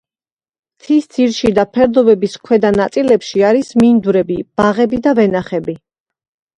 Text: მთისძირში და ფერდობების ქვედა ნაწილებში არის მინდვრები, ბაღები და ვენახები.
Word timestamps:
მთისძირში 0.79 1.51
და 1.59 1.65
ფერდობების 1.75 2.35
ქვედა 2.47 2.73
ნაწილებში 2.79 3.47
არის 3.53 3.73
მინდვრები, 3.85 4.43
ბაღები 4.59 5.05
და 5.09 5.19
ვენახები. 5.23 5.83